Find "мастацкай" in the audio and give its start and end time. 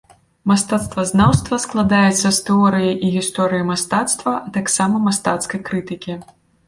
5.09-5.59